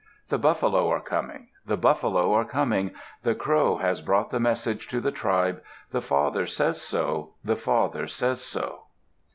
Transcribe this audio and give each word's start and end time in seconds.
The 0.29 0.39
buffalo 0.39 0.89
are 0.89 0.99
coming, 0.99 1.49
the 1.63 1.77
buffalo 1.77 2.33
are 2.33 2.43
coming, 2.43 2.89
The 3.21 3.35
Crow 3.35 3.75
has 3.77 4.01
brought 4.01 4.31
the 4.31 4.39
message 4.39 4.87
to 4.87 4.99
the 4.99 5.11
tribe, 5.11 5.61
The 5.91 6.01
father 6.01 6.47
says 6.47 6.81
so, 6.81 7.35
the 7.45 7.55
father 7.55 8.07
says 8.07 8.41
so. 8.41 8.85